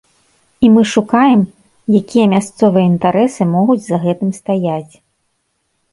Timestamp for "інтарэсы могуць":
2.93-3.79